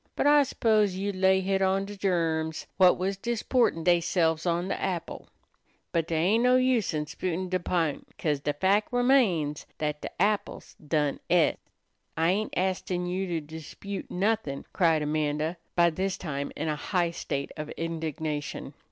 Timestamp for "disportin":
3.17-3.83